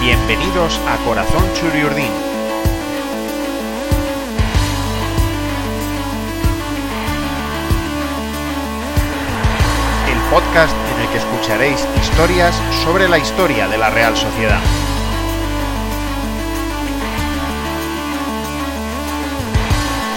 [0.00, 2.10] Bienvenidos a Corazón Churiurdín.
[10.08, 14.60] El podcast en el que escucharéis historias sobre la historia de la Real Sociedad.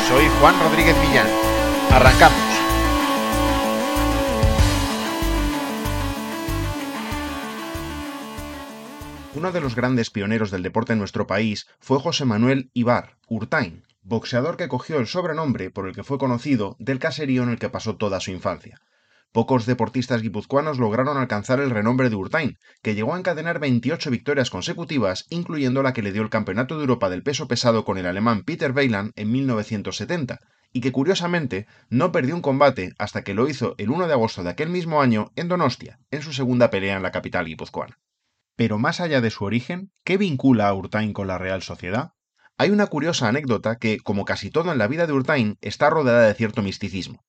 [0.07, 1.27] Soy Juan Rodríguez Millán.
[1.91, 2.42] Arrancamos.
[9.43, 13.83] Uno de los grandes pioneros del deporte en nuestro país fue José Manuel Ibar, Urtain,
[14.01, 17.67] boxeador que cogió el sobrenombre por el que fue conocido del caserío en el que
[17.67, 18.79] pasó toda su infancia.
[19.33, 24.49] Pocos deportistas guipuzcoanos lograron alcanzar el renombre de Urtain, que llegó a encadenar 28 victorias
[24.49, 28.05] consecutivas, incluyendo la que le dio el Campeonato de Europa del peso pesado con el
[28.05, 30.39] alemán Peter Weiland en 1970,
[30.71, 34.41] y que curiosamente no perdió un combate hasta que lo hizo el 1 de agosto
[34.41, 37.99] de aquel mismo año en Donostia, en su segunda pelea en la capital guipuzcoana.
[38.55, 42.11] Pero más allá de su origen, ¿qué vincula a Urtain con la Real Sociedad?
[42.57, 46.27] Hay una curiosa anécdota que, como casi todo en la vida de Urtain, está rodeada
[46.27, 47.23] de cierto misticismo.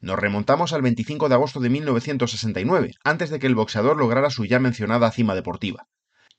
[0.00, 4.44] Nos remontamos al 25 de agosto de 1969, antes de que el boxeador lograra su
[4.44, 5.88] ya mencionada cima deportiva.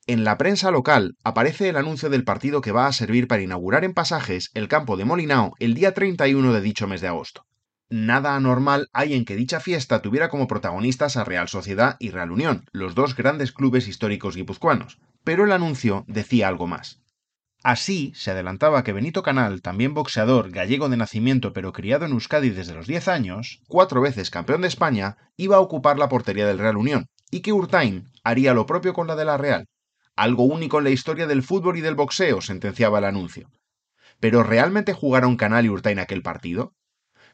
[0.06, 3.84] En la prensa local aparece el anuncio del partido que va a servir para inaugurar
[3.84, 7.44] en pasajes el campo de Molinao el día 31 de dicho mes de agosto.
[7.92, 12.30] Nada anormal hay en que dicha fiesta tuviera como protagonistas a Real Sociedad y Real
[12.30, 17.00] Unión, los dos grandes clubes históricos guipuzcoanos, pero el anuncio decía algo más.
[17.64, 22.50] Así, se adelantaba que Benito Canal, también boxeador, gallego de nacimiento pero criado en Euskadi
[22.50, 26.60] desde los 10 años, cuatro veces campeón de España, iba a ocupar la portería del
[26.60, 29.66] Real Unión, y que Urtain haría lo propio con la de la Real.
[30.14, 33.50] Algo único en la historia del fútbol y del boxeo, sentenciaba el anuncio.
[34.20, 36.72] ¿Pero realmente jugaron Canal y Urtain aquel partido?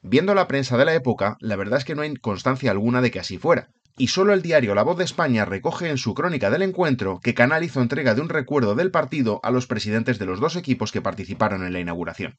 [0.09, 3.11] Viendo la prensa de la época, la verdad es que no hay constancia alguna de
[3.11, 6.49] que así fuera, y solo el diario La Voz de España recoge en su crónica
[6.49, 10.27] del encuentro que Canal hizo entrega de un recuerdo del partido a los presidentes de
[10.27, 12.39] los dos equipos que participaron en la inauguración.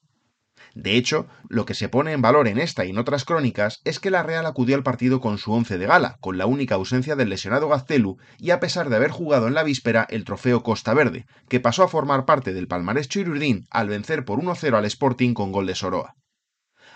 [0.75, 3.99] De hecho, lo que se pone en valor en esta y en otras crónicas es
[3.99, 7.17] que la Real acudió al partido con su once de gala, con la única ausencia
[7.17, 10.93] del lesionado Gaztelu y a pesar de haber jugado en la víspera el trofeo Costa
[10.93, 15.33] Verde, que pasó a formar parte del palmarés Chirurdín al vencer por 1-0 al Sporting
[15.33, 16.15] con gol de Soroa.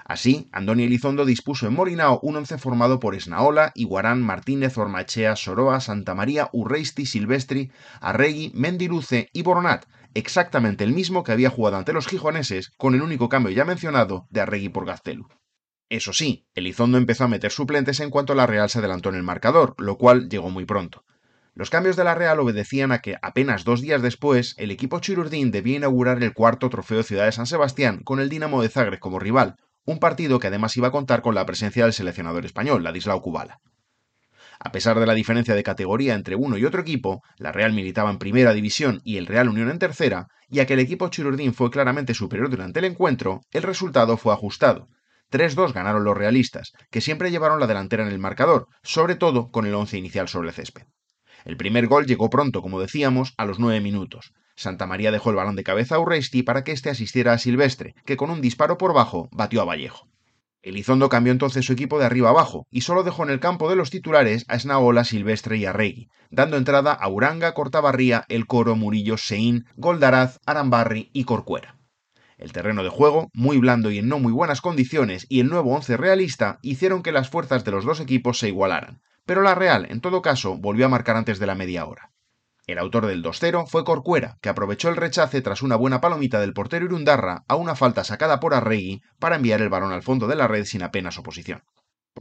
[0.06, 5.80] Así, Andoni Elizondo dispuso en Morinao un once formado por Esnaola, Iguarán, Martínez, Ormachea, Soroa,
[5.80, 11.94] Santa María, Urreisti, Silvestri, Arregui, Mendiluce y Boronat, exactamente el mismo que había jugado ante
[11.94, 15.28] los gijoneses, con el único cambio ya mencionado de Arregui por Gaztelu.
[15.90, 19.24] Eso sí, Elizondo empezó a meter suplentes en cuanto la Real se adelantó en el
[19.24, 21.04] marcador, lo cual llegó muy pronto.
[21.54, 25.52] Los cambios de la Real obedecían a que apenas dos días después el equipo chirurdín
[25.52, 29.20] debía inaugurar el cuarto trofeo Ciudad de San Sebastián con el Dinamo de Zagreb como
[29.20, 33.22] rival, un partido que además iba a contar con la presencia del seleccionador español, Ladislao
[33.22, 33.60] Kubala.
[34.60, 38.12] A pesar de la diferencia de categoría entre uno y otro equipo, la Real militaba
[38.12, 41.54] en primera división y el Real Unión en tercera, y a que el equipo chirurdín
[41.54, 44.88] fue claramente superior durante el encuentro, el resultado fue ajustado.
[45.32, 49.66] 3-2 ganaron los realistas, que siempre llevaron la delantera en el marcador, sobre todo con
[49.66, 50.84] el once inicial sobre el césped.
[51.44, 54.32] El primer gol llegó pronto, como decíamos, a los nueve minutos.
[54.62, 57.96] Santa María dejó el balón de cabeza a Urresti para que éste asistiera a Silvestre,
[58.06, 60.08] que con un disparo por bajo batió a Vallejo.
[60.64, 63.76] Elizondo cambió entonces su equipo de arriba abajo y solo dejó en el campo de
[63.76, 69.18] los titulares a Esnaola, Silvestre y Arregui, dando entrada a Uranga, Cortabarría, El Coro, Murillo,
[69.18, 71.78] Sein, Goldaraz, Arambarri y Corcuera.
[72.38, 75.76] El terreno de juego, muy blando y en no muy buenas condiciones, y el nuevo
[75.76, 79.88] once realista hicieron que las fuerzas de los dos equipos se igualaran, pero la Real,
[79.90, 82.11] en todo caso, volvió a marcar antes de la media hora.
[82.72, 86.54] El autor del 2-0 fue Corcuera, que aprovechó el rechace tras una buena palomita del
[86.54, 90.38] portero Irundarra a una falta sacada por Arregui para enviar el balón al fondo de
[90.38, 91.64] la red sin apenas oposición.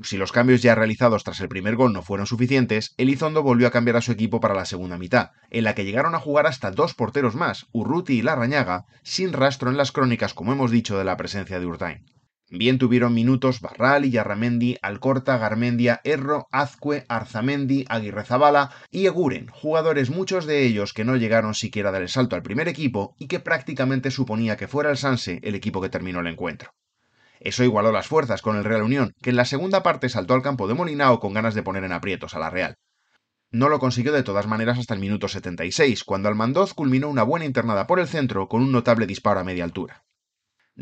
[0.02, 3.70] Si los cambios ya realizados tras el primer gol no fueron suficientes, Elizondo volvió a
[3.70, 6.72] cambiar a su equipo para la segunda mitad, en la que llegaron a jugar hasta
[6.72, 11.04] dos porteros más, Urruti y Larrañaga, sin rastro en las crónicas, como hemos dicho, de
[11.04, 12.06] la presencia de Urtain.
[12.52, 20.46] Bien tuvieron minutos Barral, Yarramendi, Alcorta, Garmendia, Erro, Azcue, Arzamendi, Aguirrezabala y Eguren, jugadores muchos
[20.46, 23.38] de ellos que no llegaron siquiera a dar el salto al primer equipo y que
[23.38, 26.72] prácticamente suponía que fuera el Sanse el equipo que terminó el encuentro.
[27.38, 30.42] Eso igualó las fuerzas con el Real Unión, que en la segunda parte saltó al
[30.42, 32.74] campo de Molinao con ganas de poner en aprietos a la Real.
[33.52, 37.44] No lo consiguió de todas maneras hasta el minuto 76, cuando Almandoz culminó una buena
[37.44, 40.02] internada por el centro con un notable disparo a media altura.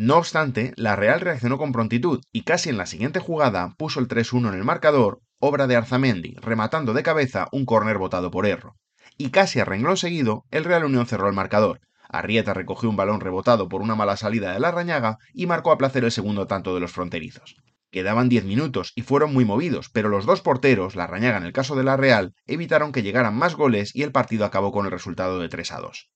[0.01, 4.07] No obstante, la Real reaccionó con prontitud y casi en la siguiente jugada puso el
[4.07, 8.77] 3-1 en el marcador, obra de Arzamendi, rematando de cabeza un córner votado por Erro.
[9.17, 11.81] Y casi a renglón seguido, el Real Unión cerró el marcador.
[12.09, 15.79] Arrieta recogió un balón rebotado por una mala salida de la rañaga y marcó a
[15.79, 17.57] placer el segundo tanto de los fronterizos.
[17.91, 21.53] Quedaban 10 minutos y fueron muy movidos, pero los dos porteros, la rañaga en el
[21.53, 24.93] caso de la Real, evitaron que llegaran más goles y el partido acabó con el
[24.93, 26.09] resultado de 3 a 2.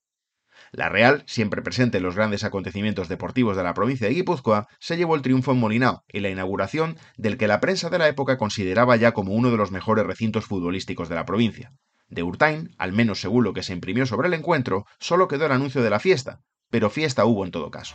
[0.74, 4.96] La Real, siempre presente en los grandes acontecimientos deportivos de la provincia de Guipúzcoa, se
[4.96, 8.38] llevó el triunfo en Molinao, en la inauguración del que la prensa de la época
[8.38, 11.74] consideraba ya como uno de los mejores recintos futbolísticos de la provincia.
[12.08, 15.52] De Urtain, al menos según lo que se imprimió sobre el encuentro, solo quedó el
[15.52, 16.40] anuncio de la fiesta,
[16.70, 17.94] pero fiesta hubo en todo caso.